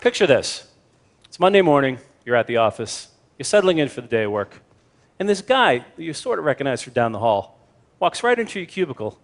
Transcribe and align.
Picture 0.00 0.28
this 0.28 0.68
it's 1.24 1.40
Monday 1.40 1.60
morning, 1.60 1.98
you're 2.24 2.36
at 2.36 2.46
the 2.46 2.56
office, 2.56 3.08
you're 3.36 3.44
settling 3.44 3.78
in 3.78 3.88
for 3.88 4.00
the 4.00 4.06
day 4.06 4.22
of 4.22 4.30
work, 4.30 4.62
and 5.18 5.28
this 5.28 5.42
guy 5.42 5.78
that 5.78 6.02
you 6.02 6.12
sort 6.12 6.38
of 6.38 6.44
recognize 6.44 6.82
from 6.82 6.92
down 6.92 7.10
the 7.10 7.18
hall 7.18 7.58
walks 7.98 8.22
right 8.22 8.38
into 8.38 8.60
your 8.60 8.66
cubicle 8.66 9.18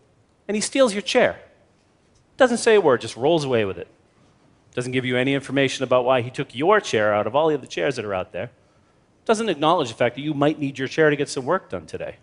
and 0.49 0.57
he 0.57 0.61
steals 0.61 0.93
your 0.93 1.03
chair. 1.03 1.39
Doesn't 2.37 2.57
say 2.57 2.75
a 2.75 2.81
word, 2.81 3.03
just 3.03 3.17
rolls 3.17 3.45
away 3.45 3.65
with 3.65 3.79
it. 3.79 3.87
Doesn't 4.75 4.91
give 4.91 5.05
you 5.05 5.17
any 5.17 5.33
information 5.33 5.85
about 5.85 6.05
why 6.05 6.23
he 6.23 6.31
took 6.31 6.53
your 6.57 6.81
chair 6.81 7.15
out 7.15 7.29
of 7.29 7.37
all 7.37 7.47
the 7.47 7.55
other 7.55 7.69
chairs 7.69 7.95
that 7.95 8.05
are 8.05 8.15
out 8.15 8.33
there. 8.33 8.51
Doesn't 9.25 9.49
acknowledge 9.49 9.91
the 9.91 9.95
fact 9.95 10.17
that 10.17 10.23
you 10.23 10.35
might 10.35 10.59
need 10.59 10.77
your 10.77 10.89
chair 10.89 11.09
to 11.09 11.15
get 11.15 11.29
some 11.29 11.47
work 11.47 11.71
done 11.71 11.87
today. 11.87 12.17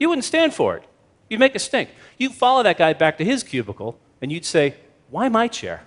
You 0.00 0.08
wouldn't 0.08 0.24
stand 0.24 0.52
for 0.52 0.76
it. 0.76 0.82
You'd 1.30 1.38
make 1.38 1.54
a 1.54 1.60
stink. 1.60 1.90
You'd 2.18 2.34
follow 2.34 2.64
that 2.64 2.76
guy 2.76 2.92
back 2.92 3.18
to 3.18 3.24
his 3.24 3.44
cubicle 3.44 4.00
and 4.20 4.32
you'd 4.32 4.44
say, 4.44 4.74
Why 5.10 5.28
my 5.28 5.46
chair? 5.46 5.84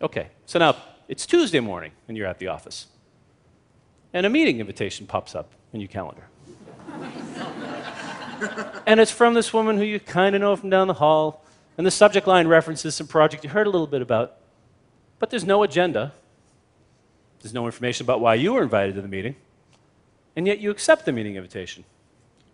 Okay, 0.00 0.28
so 0.46 0.60
now 0.60 0.76
it's 1.08 1.26
Tuesday 1.26 1.58
morning 1.58 1.90
and 2.06 2.16
you're 2.16 2.26
at 2.26 2.38
the 2.38 2.46
office. 2.46 2.86
And 4.12 4.24
a 4.24 4.30
meeting 4.30 4.60
invitation 4.60 5.06
pops 5.06 5.34
up 5.34 5.50
in 5.72 5.80
your 5.80 5.88
calendar. 5.88 6.28
and 8.86 9.00
it's 9.00 9.10
from 9.10 9.34
this 9.34 9.52
woman 9.52 9.76
who 9.76 9.82
you 9.82 9.98
kind 9.98 10.36
of 10.36 10.40
know 10.40 10.54
from 10.54 10.70
down 10.70 10.86
the 10.86 10.94
hall, 10.94 11.44
and 11.76 11.86
the 11.86 11.90
subject 11.90 12.26
line 12.26 12.46
references 12.46 12.94
some 12.94 13.06
project 13.06 13.44
you 13.44 13.50
heard 13.50 13.66
a 13.66 13.70
little 13.70 13.86
bit 13.86 14.00
about, 14.00 14.36
but 15.18 15.30
there's 15.30 15.44
no 15.44 15.62
agenda. 15.62 16.12
There's 17.40 17.54
no 17.54 17.66
information 17.66 18.06
about 18.06 18.20
why 18.20 18.34
you 18.34 18.52
were 18.52 18.62
invited 18.62 18.94
to 18.94 19.02
the 19.02 19.08
meeting, 19.08 19.34
and 20.36 20.46
yet 20.46 20.60
you 20.60 20.70
accept 20.70 21.04
the 21.06 21.12
meeting 21.12 21.36
invitation 21.36 21.84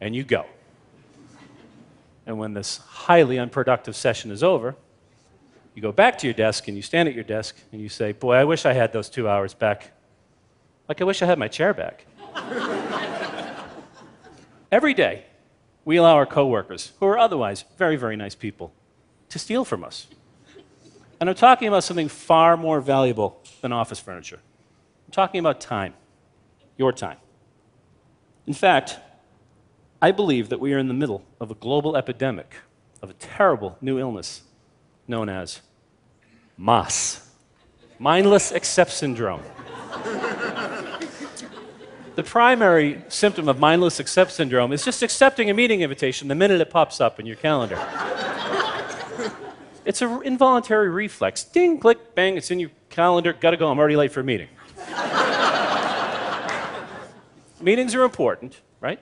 and 0.00 0.16
you 0.16 0.24
go. 0.24 0.47
And 2.26 2.38
when 2.38 2.54
this 2.54 2.78
highly 2.78 3.38
unproductive 3.38 3.94
session 3.94 4.30
is 4.30 4.42
over, 4.42 4.76
you 5.75 5.83
go 5.83 5.92
back 5.92 6.19
to 6.19 6.27
your 6.27 6.34
desk 6.34 6.69
and 6.69 6.77
you 6.77 6.83
stand 6.83 7.08
at 7.08 7.14
your 7.14 7.25
desk 7.25 7.56
and 7.72 7.80
you 7.80 7.89
say, 7.89 8.12
Boy, 8.12 8.34
I 8.34 8.44
wish 8.44 8.64
I 8.64 8.72
had 8.72 8.92
those 8.92 9.08
two 9.08 9.28
hours 9.28 9.55
back. 9.55 9.91
Like, 10.89 11.00
I 11.00 11.05
wish 11.05 11.20
I 11.22 11.27
had 11.27 11.39
my 11.39 11.48
chair 11.48 11.75
back. 11.75 12.06
Every 14.72 14.94
day, 14.94 15.25
we 15.84 15.97
allow 15.97 16.14
our 16.14 16.27
coworkers, 16.27 16.92
who 17.00 17.06
are 17.06 17.19
otherwise 17.19 17.64
very, 17.77 17.97
very 17.97 18.16
nice 18.16 18.34
people, 18.34 18.72
to 19.28 19.39
steal 19.39 19.64
from 19.64 19.84
us. 19.84 20.06
And 21.20 21.28
I'm 21.28 21.36
talking 21.36 21.69
about 21.69 21.84
something 21.84 22.09
far 22.09 22.56
more 22.56 22.81
valuable 22.81 23.41
than 23.61 23.72
office 23.72 23.98
furniture. 23.98 24.41
I'm 25.06 25.12
talking 25.12 25.41
about 25.41 25.61
time, 25.61 25.94
your 26.77 26.92
time. 26.92 27.19
In 28.47 28.55
fact, 28.55 28.98
I 30.00 30.11
believe 30.11 30.50
that 30.50 30.61
we 30.61 30.72
are 30.75 30.78
in 30.78 30.88
the 30.88 30.94
middle 30.94 31.25
of 31.41 31.50
a 31.50 31.55
global 31.55 31.97
epidemic 31.97 32.56
of 33.03 33.11
a 33.11 33.14
terrible 33.14 33.78
new 33.81 33.98
illness 33.98 34.42
known 35.06 35.28
as 35.28 35.60
MAS, 36.56 37.28
mindless 37.98 38.52
accept 38.52 38.92
syndrome. 38.92 39.42
the 42.14 42.22
primary 42.22 43.02
symptom 43.08 43.48
of 43.48 43.58
mindless 43.58 43.98
accept 44.00 44.32
syndrome 44.32 44.72
is 44.72 44.84
just 44.84 45.02
accepting 45.02 45.50
a 45.50 45.55
meeting 45.55 45.80
invitation 45.80 46.28
the 46.28 46.34
minute 46.34 46.60
it 46.60 46.70
pops 46.70 47.00
up 47.00 47.19
in 47.19 47.27
your 47.27 47.36
calendar. 47.36 47.78
it's 49.84 50.00
an 50.02 50.22
involuntary 50.25 50.88
reflex. 50.91 51.44
Ding, 51.44 51.78
click, 51.78 52.14
bang, 52.14 52.36
it's 52.36 52.50
in 52.50 52.60
your 52.60 52.70
calendar. 52.91 53.32
Gotta 53.32 53.56
go, 53.56 53.70
I'm 53.70 53.78
already 53.78 53.97
late 53.97 54.12
for 54.12 54.20
a 54.20 54.25
meeting. 54.25 54.48
Meetings 57.60 57.94
are 57.94 58.05
important, 58.05 58.60
right? 58.80 59.00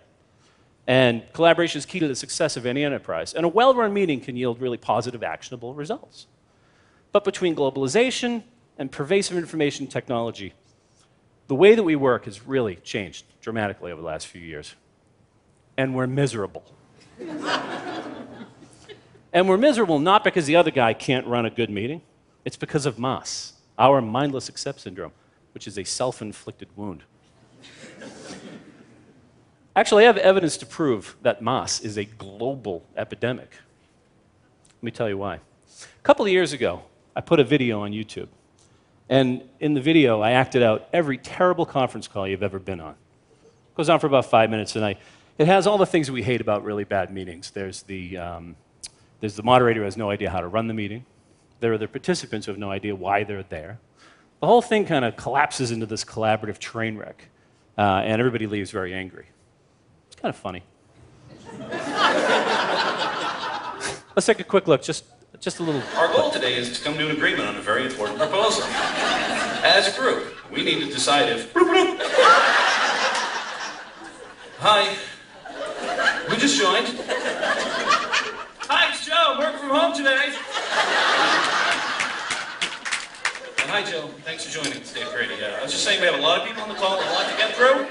And 0.86 1.22
collaboration 1.32 1.78
is 1.78 1.86
key 1.86 2.00
to 2.00 2.08
the 2.08 2.16
success 2.16 2.56
of 2.56 2.66
any 2.66 2.84
enterprise. 2.84 3.34
And 3.34 3.44
a 3.44 3.48
well 3.48 3.74
run 3.74 3.92
meeting 3.92 4.20
can 4.20 4.36
yield 4.36 4.60
really 4.60 4.78
positive, 4.78 5.22
actionable 5.22 5.74
results. 5.74 6.26
But 7.12 7.24
between 7.24 7.54
globalization 7.54 8.42
and 8.78 8.90
pervasive 8.90 9.36
information 9.36 9.86
technology, 9.86 10.54
the 11.46 11.54
way 11.54 11.74
that 11.74 11.82
we 11.82 11.94
work 11.96 12.24
has 12.24 12.46
really 12.46 12.76
changed 12.76 13.24
dramatically 13.40 13.92
over 13.92 14.00
the 14.00 14.06
last 14.06 14.26
few 14.26 14.40
years. 14.40 14.74
And 15.76 15.94
we're 15.94 16.06
miserable. 16.06 16.64
and 19.32 19.48
we're 19.48 19.58
miserable 19.58 19.98
not 19.98 20.24
because 20.24 20.46
the 20.46 20.56
other 20.56 20.70
guy 20.70 20.94
can't 20.94 21.26
run 21.26 21.44
a 21.46 21.50
good 21.50 21.70
meeting, 21.70 22.02
it's 22.44 22.56
because 22.56 22.86
of 22.86 22.98
MAS, 22.98 23.52
our 23.78 24.00
mindless 24.00 24.48
accept 24.48 24.80
syndrome, 24.80 25.12
which 25.54 25.66
is 25.66 25.78
a 25.78 25.84
self 25.84 26.20
inflicted 26.22 26.68
wound. 26.76 27.04
Actually, 29.74 30.04
I 30.04 30.06
have 30.06 30.18
evidence 30.18 30.58
to 30.58 30.66
prove 30.66 31.16
that 31.22 31.40
MAS 31.40 31.80
is 31.80 31.96
a 31.96 32.04
global 32.04 32.84
epidemic. 32.94 33.56
Let 34.66 34.82
me 34.82 34.90
tell 34.90 35.08
you 35.08 35.16
why. 35.16 35.36
A 35.36 36.02
couple 36.02 36.26
of 36.26 36.30
years 36.30 36.52
ago, 36.52 36.82
I 37.16 37.22
put 37.22 37.40
a 37.40 37.44
video 37.44 37.80
on 37.80 37.92
YouTube. 37.92 38.28
And 39.08 39.42
in 39.60 39.72
the 39.72 39.80
video, 39.80 40.20
I 40.20 40.32
acted 40.32 40.62
out 40.62 40.88
every 40.92 41.16
terrible 41.16 41.64
conference 41.64 42.06
call 42.06 42.28
you've 42.28 42.42
ever 42.42 42.58
been 42.58 42.80
on. 42.80 42.92
It 42.92 43.76
goes 43.76 43.88
on 43.88 43.98
for 43.98 44.06
about 44.06 44.26
five 44.26 44.50
minutes, 44.50 44.76
and 44.76 44.84
I, 44.84 44.96
it 45.38 45.46
has 45.46 45.66
all 45.66 45.78
the 45.78 45.86
things 45.86 46.10
we 46.10 46.22
hate 46.22 46.42
about 46.42 46.64
really 46.64 46.84
bad 46.84 47.10
meetings. 47.10 47.50
There's 47.50 47.82
the, 47.82 48.18
um, 48.18 48.56
there's 49.20 49.36
the 49.36 49.42
moderator 49.42 49.80
who 49.80 49.84
has 49.84 49.96
no 49.96 50.10
idea 50.10 50.28
how 50.28 50.42
to 50.42 50.48
run 50.48 50.66
the 50.66 50.74
meeting. 50.74 51.06
There 51.60 51.72
are 51.72 51.78
the 51.78 51.88
participants 51.88 52.44
who 52.44 52.52
have 52.52 52.58
no 52.58 52.70
idea 52.70 52.94
why 52.94 53.24
they're 53.24 53.42
there. 53.44 53.78
The 54.40 54.46
whole 54.46 54.62
thing 54.62 54.84
kind 54.84 55.04
of 55.04 55.16
collapses 55.16 55.70
into 55.70 55.86
this 55.86 56.04
collaborative 56.04 56.58
train 56.58 56.98
wreck, 56.98 57.28
uh, 57.78 58.02
and 58.04 58.20
everybody 58.20 58.46
leaves 58.46 58.70
very 58.70 58.92
angry 58.92 59.28
kind 60.22 60.32
of 60.32 60.40
funny. 60.40 60.62
Let's 64.14 64.26
take 64.26 64.38
a 64.38 64.44
quick 64.44 64.68
look, 64.68 64.82
just, 64.82 65.04
just 65.40 65.58
a 65.58 65.64
little. 65.64 65.82
Our 65.96 66.12
goal 66.12 66.30
today 66.30 66.54
is 66.54 66.78
to 66.78 66.84
come 66.84 66.96
to 66.96 67.10
an 67.10 67.16
agreement 67.16 67.48
on 67.48 67.56
a 67.56 67.60
very 67.60 67.84
important 67.84 68.18
proposal. 68.18 68.62
As 69.64 69.92
a 69.92 70.00
group, 70.00 70.32
we 70.52 70.62
need 70.62 70.78
to 70.80 70.86
decide 70.86 71.28
if. 71.28 71.52
Hi. 74.60 74.94
Who 76.28 76.36
just 76.36 76.56
joined? 76.60 76.86
Hi, 78.68 78.90
it's 78.90 79.04
Joe. 79.04 79.36
Work 79.40 79.58
from 79.58 79.70
home 79.70 79.92
today. 79.96 80.32
Hi, 83.66 83.82
Joe. 83.90 84.08
Thanks 84.24 84.44
for 84.44 84.62
joining 84.62 84.80
us, 84.80 84.92
Dave 84.92 85.10
Grady. 85.10 85.34
Yeah, 85.40 85.56
I 85.58 85.62
was 85.64 85.72
just 85.72 85.82
saying 85.82 86.00
we 86.00 86.06
have 86.06 86.18
a 86.18 86.22
lot 86.22 86.40
of 86.42 86.46
people 86.46 86.62
on 86.62 86.68
the 86.68 86.76
call, 86.76 86.94
a 86.94 87.02
lot 87.10 87.28
to 87.28 87.36
get 87.36 87.56
through. 87.56 87.88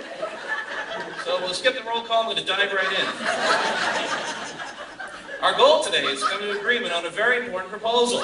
We'll 1.42 1.54
skip 1.56 1.74
the 1.74 1.84
roll 1.84 2.04
call. 2.04 2.22
I'm 2.22 2.26
going 2.28 2.38
to 2.38 2.46
dive 2.46 2.72
right 2.72 3.00
in. 3.00 3.06
Our 5.42 5.58
goal 5.58 5.84
today 5.84 6.04
is 6.04 6.20
to 6.22 6.28
come 6.28 6.42
to 6.42 6.52
agreement 6.60 6.94
on 6.94 7.06
a 7.06 7.10
very 7.10 7.44
important 7.44 7.72
proposal. 7.72 8.24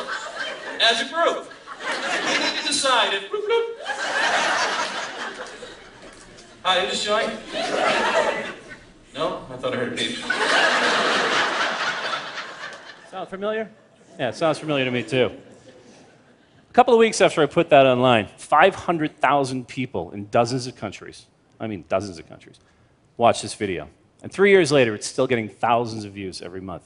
As 0.79 1.01
a 1.01 1.05
group, 1.11 1.51
we 1.81 2.33
need 2.37 2.59
to 2.61 2.67
decide 2.67 3.13
if. 3.15 3.27
Hi, 6.63 6.85
who's 6.85 7.03
joined? 7.03 7.31
No? 9.15 9.45
I 9.49 9.57
thought 9.57 9.73
I 9.73 9.77
heard 9.77 9.93
a 9.93 9.95
beep. 9.95 10.17
Sound 13.09 13.29
familiar? 13.29 13.71
Yeah, 14.19 14.29
it 14.29 14.35
sounds 14.35 14.59
familiar 14.59 14.85
to 14.85 14.91
me 14.91 15.01
too. 15.01 15.31
A 16.69 16.73
couple 16.73 16.93
of 16.93 16.99
weeks 16.99 17.19
after 17.21 17.41
I 17.41 17.47
put 17.47 17.69
that 17.69 17.87
online, 17.87 18.27
500,000 18.37 19.67
people 19.67 20.11
in 20.11 20.27
dozens 20.27 20.67
of 20.67 20.75
countries, 20.75 21.25
I 21.59 21.65
mean 21.65 21.85
dozens 21.89 22.19
of 22.19 22.29
countries, 22.29 22.59
watch 23.17 23.41
this 23.41 23.53
video. 23.53 23.89
And 24.23 24.31
three 24.31 24.51
years 24.51 24.71
later, 24.71 24.95
it's 24.95 25.07
still 25.07 25.27
getting 25.27 25.49
thousands 25.49 26.05
of 26.05 26.13
views 26.13 26.41
every 26.41 26.61
month. 26.61 26.83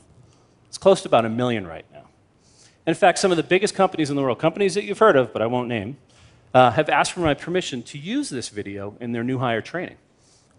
It's 0.67 0.77
close 0.77 1.01
to 1.01 1.09
about 1.09 1.25
a 1.25 1.29
million 1.29 1.67
right 1.67 1.85
now. 1.93 2.05
In 2.87 2.95
fact, 2.95 3.19
some 3.19 3.31
of 3.31 3.37
the 3.37 3.43
biggest 3.43 3.75
companies 3.75 4.09
in 4.09 4.15
the 4.15 4.21
world, 4.21 4.39
companies 4.39 4.73
that 4.75 4.83
you've 4.83 4.99
heard 4.99 5.15
of, 5.15 5.31
but 5.33 5.41
I 5.41 5.45
won't 5.45 5.67
name, 5.67 5.97
uh, 6.53 6.71
have 6.71 6.89
asked 6.89 7.13
for 7.13 7.19
my 7.19 7.33
permission 7.33 7.83
to 7.83 7.97
use 7.97 8.29
this 8.29 8.49
video 8.49 8.95
in 8.99 9.11
their 9.11 9.23
new 9.23 9.37
hire 9.37 9.61
training, 9.61 9.97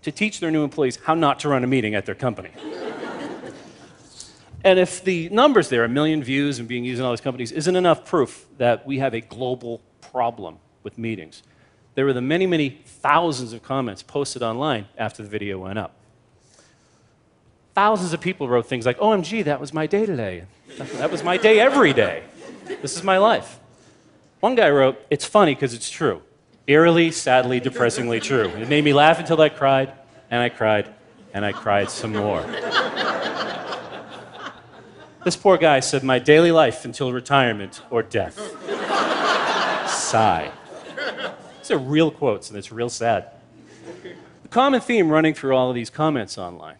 to 0.03 0.13
teach 0.13 0.41
their 0.41 0.51
new 0.51 0.65
employees 0.65 0.99
how 1.05 1.15
not 1.15 1.41
to 1.41 1.49
run 1.49 1.65
a 1.65 1.67
meeting 1.67 1.95
at 1.95 2.07
their 2.07 2.15
company. 2.15 2.51
and 4.65 4.79
if 4.79 5.05
the 5.05 5.29
numbers 5.31 5.69
there, 5.69 5.85
a 5.85 5.89
million 5.89 6.23
views 6.23 6.59
and 6.59 6.69
being 6.69 6.85
used 6.85 7.01
in 7.01 7.05
all 7.05 7.13
these 7.13 7.21
companies, 7.21 7.53
isn't 7.53 7.77
enough 7.77 8.05
proof 8.05 8.47
that 8.59 8.87
we 8.87 8.99
have 8.99 9.15
a 9.15 9.21
global 9.21 9.83
problem 10.01 10.59
with 10.83 10.97
meetings, 10.97 11.43
there 11.95 12.05
were 12.05 12.13
the 12.13 12.23
many, 12.23 12.47
many 12.47 12.71
thousands 12.85 13.53
of 13.53 13.63
comments 13.63 14.03
posted 14.03 14.43
online 14.43 14.87
after 14.97 15.23
the 15.23 15.29
video 15.29 15.59
went 15.59 15.79
up. 15.79 15.95
Thousands 17.75 18.13
of 18.13 18.21
people 18.21 18.49
wrote 18.49 18.67
things 18.67 18.85
like, 18.87 18.97
oh, 19.01 19.09
OMG, 19.09 19.45
that 19.45 19.61
was 19.61 19.73
my 19.73 19.87
day 19.87 20.07
today. 20.07 20.45
That 20.79 21.11
was 21.11 21.23
my 21.23 21.37
day 21.37 21.61
every 21.61 21.93
day. 21.93 22.23
This 22.81 22.97
is 22.97 23.03
my 23.03 23.19
life. 23.19 23.59
One 24.41 24.55
guy 24.55 24.71
wrote, 24.71 25.01
It's 25.11 25.25
funny 25.25 25.55
because 25.55 25.75
it's 25.75 25.91
true. 25.91 26.23
Eerily, 26.67 27.11
sadly, 27.11 27.61
depressingly 27.61 28.21
true. 28.21 28.49
It 28.49 28.69
made 28.69 28.85
me 28.85 28.93
laugh 28.93 29.19
until 29.19 29.41
I 29.41 29.49
cried, 29.49 29.93
and 30.31 30.41
I 30.43 30.49
cried, 30.49 30.93
and 31.35 31.45
I 31.45 31.53
cried 31.53 31.91
some 31.91 32.13
more. 32.13 32.43
this 35.25 35.37
poor 35.37 35.57
guy 35.57 35.81
said, 35.81 36.03
My 36.03 36.19
daily 36.19 36.53
life 36.53 36.85
until 36.85 37.13
retirement 37.13 37.83
or 37.91 38.03
death. 38.03 38.39
Sigh. 39.89 40.51
Are 41.73 41.79
real 41.79 42.11
quotes, 42.11 42.51
and 42.51 42.59
it's 42.59 42.71
real 42.71 42.91
sad. 42.91 43.31
The 44.43 44.49
common 44.51 44.83
theme 44.83 45.09
running 45.09 45.33
through 45.33 45.57
all 45.57 45.71
of 45.71 45.75
these 45.75 45.89
comments 45.89 46.37
online 46.37 46.77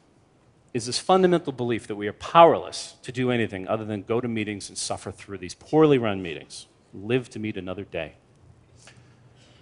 is 0.75 0.85
this 0.85 0.99
fundamental 0.99 1.51
belief 1.51 1.87
that 1.87 1.97
we 1.97 2.09
are 2.09 2.13
powerless 2.13 2.97
to 3.03 3.11
do 3.11 3.31
anything 3.31 3.67
other 3.67 3.87
than 3.87 4.03
go 4.03 4.21
to 4.21 4.29
meetings 4.29 4.69
and 4.69 4.77
suffer 4.77 5.11
through 5.11 5.39
these 5.39 5.55
poorly 5.55 5.97
run 5.97 6.21
meetings. 6.21 6.67
live 6.93 7.31
to 7.31 7.39
meet 7.39 7.57
another 7.57 7.85
day. 7.85 8.17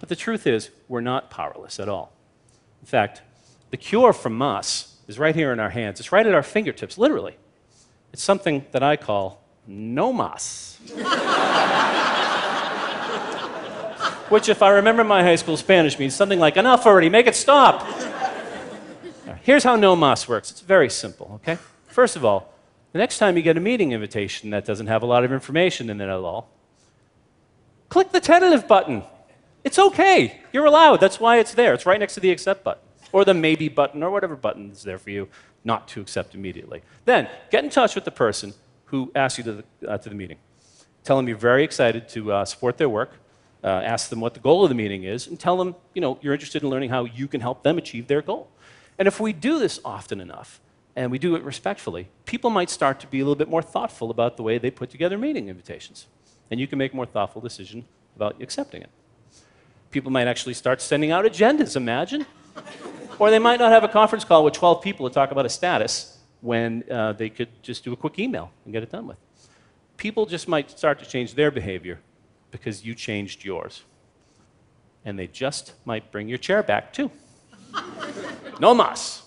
But 0.00 0.09
the 0.09 0.17
truth 0.17 0.49
is, 0.49 0.71
we're 0.88 1.00
not 1.00 1.31
powerless 1.31 1.79
at 1.79 1.88
all. 1.88 2.12
In 2.81 2.87
fact, 2.87 3.23
the 3.71 3.76
cure 3.76 4.12
from 4.12 4.43
us 4.43 4.97
is 5.06 5.17
right 5.17 5.37
here 5.37 5.53
in 5.53 5.61
our 5.61 5.71
hands. 5.71 6.00
It's 6.00 6.11
right 6.11 6.26
at 6.26 6.35
our 6.35 6.43
fingertips, 6.43 6.99
literally. 6.99 7.37
It's 8.12 8.23
something 8.23 8.67
that 8.73 8.83
I 8.83 8.97
call 8.97 9.44
no 9.65 10.12
mas. 10.12 10.81
Which, 14.31 14.49
if 14.49 14.62
I 14.62 14.71
remember 14.71 15.05
my 15.05 15.23
high 15.23 15.37
school 15.37 15.56
Spanish, 15.56 15.99
means 15.99 16.15
something 16.15 16.38
like 16.38 16.56
enough 16.56 16.87
already, 16.87 17.09
make 17.09 17.27
it 17.27 17.35
stop. 17.35 17.87
Here's 19.43 19.65
how 19.65 19.77
no 19.77 19.97
mas 19.97 20.29
works 20.29 20.50
it's 20.50 20.61
very 20.61 20.88
simple, 20.88 21.32
okay? 21.43 21.59
First 21.88 22.17
of 22.17 22.25
all, 22.25 22.55
the 22.93 22.99
next 22.99 23.19
time 23.19 23.37
you 23.37 23.43
get 23.43 23.56
a 23.56 23.61
meeting 23.61 23.93
invitation 23.93 24.50
that 24.50 24.65
doesn't 24.65 24.87
have 24.87 25.03
a 25.03 25.06
lot 25.06 25.25
of 25.25 25.32
information 25.32 25.91
in 25.91 26.00
it 26.00 26.05
at 26.05 26.11
all, 26.11 26.49
click 27.88 28.12
the 28.12 28.21
tentative 28.21 28.67
button. 28.67 29.03
It's 29.65 29.79
okay. 29.79 30.41
You're 30.53 30.65
allowed. 30.65 31.00
That's 31.00 31.21
why 31.21 31.38
it's 31.38 31.55
there. 31.55 31.75
It's 31.75 31.85
right 31.85 32.00
next 32.00 32.15
to 32.15 32.21
the 32.21 32.31
accept 32.31 32.65
button 32.65 32.83
or 33.12 33.25
the 33.25 33.35
maybe 33.35 33.69
button 33.69 34.03
or 34.03 34.11
whatever 34.11 34.37
button 34.37 34.71
is 34.71 34.83
there 34.83 34.99
for 34.99 35.11
you 35.11 35.29
not 35.65 35.88
to 35.88 36.00
accept 36.00 36.35
immediately. 36.35 36.83
Then 37.05 37.29
get 37.50 37.65
in 37.65 37.71
touch 37.71 37.94
with 37.94 38.05
the 38.05 38.11
person 38.11 38.55
who 38.87 39.11
asked 39.15 39.38
you 39.38 39.44
to 39.44 39.53
the, 39.53 39.88
uh, 39.88 39.99
to 39.99 40.09
the 40.09 40.15
meeting. 40.15 40.38
Tell 41.05 41.17
them 41.17 41.29
you're 41.29 41.37
very 41.37 41.65
excited 41.65 42.09
to 42.11 42.33
uh, 42.33 42.44
support 42.44 42.79
their 42.79 42.88
work. 42.88 43.12
Uh, 43.62 43.69
ask 43.69 44.09
them 44.09 44.21
what 44.21 44.35
the 44.35 44.41
goal 44.41 44.62
of 44.62 44.71
the 44.71 44.75
meeting 44.75 45.05
is, 45.05 45.27
and 45.27 45.39
tell 45.39 45.57
them 45.57 45.75
you 45.95 46.01
know 46.01 46.19
you're 46.23 46.33
interested 46.33 46.62
in 46.62 46.71
learning 46.71 46.91
how 46.91 47.05
you 47.05 47.29
can 47.29 47.41
help 47.41 47.62
them 47.62 47.79
achieve 47.79 48.07
their 48.07 48.23
goal. 48.23 48.49
And 48.99 49.07
if 49.07 49.21
we 49.21 49.33
do 49.33 49.59
this 49.59 49.81
often 49.85 50.21
enough, 50.21 50.61
and 50.97 51.11
we 51.11 51.19
do 51.19 51.35
it 51.37 51.43
respectfully, 51.43 52.09
people 52.25 52.51
might 52.51 52.71
start 52.71 53.01
to 53.01 53.07
be 53.07 53.21
a 53.21 53.23
little 53.23 53.37
bit 53.37 53.49
more 53.49 53.62
thoughtful 53.62 54.11
about 54.11 54.37
the 54.37 54.43
way 54.43 54.59
they 54.59 54.71
put 54.71 54.91
together 54.91 55.19
meeting 55.19 55.49
invitations, 55.49 56.07
and 56.51 56.59
you 56.59 56.67
can 56.67 56.79
make 56.79 56.93
a 56.93 56.97
more 56.97 57.07
thoughtful 57.07 57.41
decision 57.43 57.85
about 58.17 58.41
accepting 58.41 58.83
it. 58.83 58.91
People 59.91 60.11
might 60.11 60.29
actually 60.29 60.55
start 60.55 60.81
sending 60.81 61.11
out 61.11 61.25
agendas. 61.25 61.77
Imagine. 61.77 62.25
Or 63.19 63.31
they 63.31 63.39
might 63.39 63.59
not 63.59 63.71
have 63.73 63.85
a 63.85 63.89
conference 63.89 64.25
call 64.25 64.45
with 64.45 64.55
12 64.55 64.83
people 64.83 65.09
to 65.09 65.12
talk 65.12 65.31
about 65.31 65.45
a 65.45 65.49
status 65.49 66.19
when 66.41 66.85
uh, 66.91 67.12
they 67.12 67.29
could 67.29 67.49
just 67.62 67.85
do 67.85 67.93
a 67.93 67.97
quick 67.97 68.19
email 68.19 68.51
and 68.65 68.73
get 68.73 68.83
it 68.83 68.91
done 68.91 69.07
with. 69.07 69.19
People 69.97 70.25
just 70.25 70.49
might 70.49 70.71
start 70.71 70.99
to 71.01 71.05
change 71.05 71.35
their 71.35 71.51
behavior 71.51 72.01
because 72.50 72.85
you 72.85 72.94
changed 72.94 73.44
yours. 73.44 73.85
And 75.05 75.19
they 75.19 75.26
just 75.26 75.75
might 75.85 76.11
bring 76.12 76.29
your 76.29 76.38
chair 76.38 76.62
back 76.62 76.93
too. 76.93 77.11
No 78.61 78.75
mas. 78.75 79.19